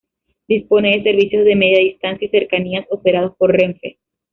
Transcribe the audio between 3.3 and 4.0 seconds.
por Renfe.